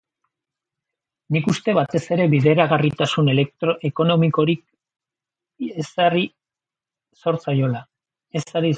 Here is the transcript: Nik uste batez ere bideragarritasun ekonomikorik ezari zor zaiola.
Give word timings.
Nik 1.35 1.49
uste 1.51 1.75
batez 1.79 2.01
ere 2.15 2.25
bideragarritasun 2.33 3.29
ekonomikorik 3.91 5.71
ezari 5.85 6.27
zor 7.25 7.43
zaiola. 7.45 7.89